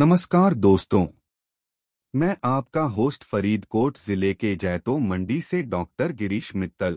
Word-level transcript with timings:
नमस्कार 0.00 0.54
दोस्तों। 0.54 1.06
मैं 2.14 2.36
आपका 2.44 2.82
होस्ट 2.82 3.24
फरीदकोट 3.24 3.98
ज़िले 3.98 4.32
के 4.34 4.54
जैतो 4.56 4.96
मंडी 4.98 5.40
से 5.40 5.60
डॉक्टर 5.62 6.12
गिरीश 6.12 6.54
मित्तल। 6.56 6.96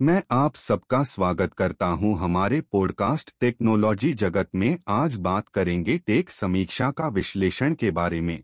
मैं 0.00 0.22
आप 0.30 0.56
सबका 0.56 1.02
स्वागत 1.02 1.54
करता 1.54 1.86
हूँ 1.86 2.16
हमारे 2.18 2.60
पॉडकास्ट 2.60 3.30
टेक्नोलॉजी 3.40 4.12
जगत 4.12 4.48
में। 4.54 4.78
आज 4.88 5.14
बात 5.16 5.48
करेंगे 5.48 5.96
टेक 5.98 6.30
समीक्षा 6.30 6.90
का 6.90 7.08
विश्लेषण 7.08 7.74
के 7.74 7.90
बारे 7.90 8.20
में। 8.20 8.42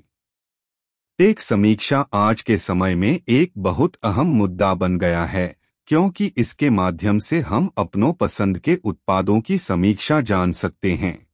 टेक 1.19 1.41
समीक्षा 1.41 2.01
आज 2.15 2.43
के 2.43 2.59
समय 2.59 2.95
में 2.95 3.21
एक 3.29 3.53
बहुत 3.59 3.97
अहम 4.05 4.27
मुद्दा 4.27 4.73
बन 4.75 4.99
गया 4.99 5.25
है, 5.25 5.57
क्योंकि 5.89 6.33
इसके 6.37 6.71
माध्यम 6.71 7.19
से 7.19 7.41
हम 7.41 7.71
अपनों 7.79 8.13
पसंद 8.13 8.59
के 8.59 8.79
उत्पादों 8.85 9.41
की 9.41 9.59
समीक्षा 9.59 10.21
जान 10.21 10.53
सकते 10.53 10.95
हैं। 10.95 11.32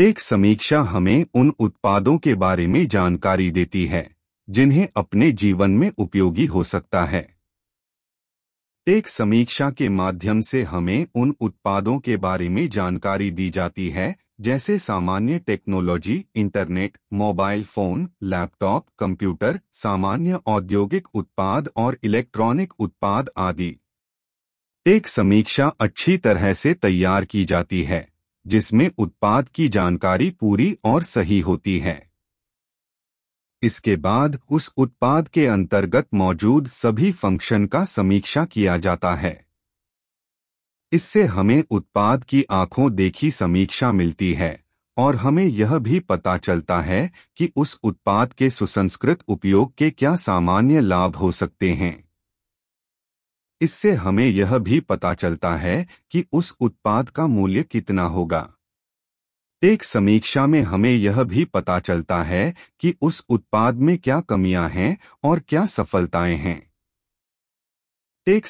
एक 0.00 0.20
समीक्षा 0.20 0.80
हमें 0.80 1.26
उन 1.34 1.52
उत्पादों 1.58 2.18
के 2.18 2.34
बारे 2.34 2.66
में 2.66 2.88
जानकारी 2.88 3.50
देती 3.50 3.86
है, 3.86 4.16
जिन्हें 4.50 4.88
अपने 4.96 5.32
जीवन 5.32 5.70
में 5.70 5.92
उपयोगी 5.98 6.46
हो 6.46 6.64
सकता 6.64 7.04
है। 7.04 7.36
एक 8.86 9.08
समीक्षा 9.08 9.70
के 9.70 9.88
माध्यम 9.88 10.40
से 10.40 10.62
हमें 10.62 11.06
उन 11.14 11.34
उत्पादों 11.40 11.98
के 11.98 12.16
बारे 12.16 12.48
में 12.48 12.68
जानकारी 12.68 13.30
दी 13.30 13.50
जाती 13.50 13.88
है, 13.88 14.16
जैसे 14.40 14.78
सामान्य 14.78 15.38
technology, 15.38 16.24
internet, 16.34 16.98
mobile 17.12 17.64
phone, 17.64 18.08
laptop, 18.22 18.86
computer, 18.98 19.60
सामान्य 19.72 20.40
औद्योगिक 20.46 21.08
उत्पाद 21.14 21.70
और 21.76 21.98
इलेक्ट्रॉनिक 22.04 22.72
उत्पाद 22.78 23.30
आदि। 23.36 23.76
एक 24.86 25.08
समीक्षा 25.08 25.68
अच्छी 25.80 26.16
तरह 26.16 26.54
से 26.54 26.74
तैयार 26.74 27.24
की 27.24 27.44
जाती 27.44 27.82
है। 27.82 28.17
जिसमें 28.46 28.90
उत्पाद 28.98 29.48
की 29.48 29.68
जानकारी 29.68 30.30
पूरी 30.30 30.76
और 30.84 31.02
सही 31.02 31.40
होती 31.40 31.78
है। 31.78 32.10
इसके 33.62 33.96
बाद 33.96 34.38
उस 34.50 34.72
उत्पाद 34.76 35.28
के 35.28 35.46
अंतर्गत 35.46 36.08
मौजूद 36.14 36.68
सभी 36.68 37.12
फ़ंक्शन 37.12 37.66
का 37.66 37.84
समीक्षा 37.84 38.44
किया 38.44 38.76
जाता 38.76 39.14
है। 39.14 39.46
इससे 40.92 41.24
हमें 41.24 41.64
उत्पाद 41.70 42.24
की 42.24 42.44
आँखों 42.50 42.94
देखी 42.94 43.30
समीक्षा 43.30 43.92
मिलती 43.92 44.32
है 44.34 44.64
और 44.96 45.16
हमें 45.16 45.44
यह 45.44 45.78
भी 45.78 46.00
पता 46.00 46.38
चलता 46.38 46.80
है 46.80 47.10
कि 47.36 47.52
उस 47.56 47.78
उत्पाद 47.82 48.32
के 48.32 48.50
सुसंस्कृत 48.50 49.18
उपयोग 49.28 49.74
के 49.74 49.90
क्या 49.90 50.16
सामान्य 50.16 50.80
लाभ 50.80 51.16
हो 51.16 51.32
सकते 51.32 51.72
हैं। 51.72 52.07
इससे 53.60 53.92
हमें 53.92 54.26
यह 54.26 54.58
भी 54.58 54.80
पता 54.80 55.14
चलता 55.14 55.56
है 55.56 55.86
कि 56.10 56.24
उस 56.32 56.56
उत्पाद 56.60 57.10
का 57.10 57.26
मूल्य 57.26 57.62
कितना 57.62 58.02
होगा। 58.02 58.54
एक 59.62 59.84
समीक्षा 59.84 60.46
में 60.46 60.62
हमें 60.62 60.90
यह 60.90 61.22
भी 61.22 61.44
पता 61.44 61.78
चलता 61.78 62.22
है 62.22 62.54
कि 62.80 62.94
उस 63.02 63.24
उत्पाद 63.28 63.74
में 63.74 63.98
क्या 63.98 64.20
कमियाँ 64.20 64.68
हैं 64.68 64.98
और 65.24 65.40
क्या 65.40 65.66
सफलताएँ 65.66 66.36
हैं। 66.36 66.72
एक 68.28 68.46